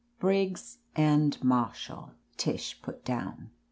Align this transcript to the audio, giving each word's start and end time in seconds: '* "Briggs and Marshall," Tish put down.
'* 0.11 0.19
"Briggs 0.19 0.79
and 0.95 1.37
Marshall," 1.43 2.13
Tish 2.35 2.81
put 2.81 3.05
down. 3.05 3.51